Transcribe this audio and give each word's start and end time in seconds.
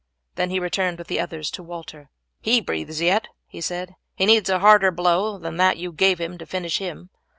Then 0.33 0.49
he 0.49 0.59
returned 0.59 0.97
with 0.97 1.09
the 1.09 1.19
others 1.19 1.51
to 1.51 1.61
Walter. 1.61 2.09
"He 2.39 2.59
breathes 2.59 3.01
yet," 3.03 3.27
he 3.45 3.61
said. 3.61 3.93
"He 4.15 4.25
needs 4.25 4.49
a 4.49 4.57
harder 4.57 4.89
blow 4.89 5.37
than 5.37 5.57
that 5.57 5.77
you 5.77 5.91
gave 5.91 6.19
him 6.19 6.39
to 6.39 6.45
finish 6.47 6.79
him. 6.79 7.11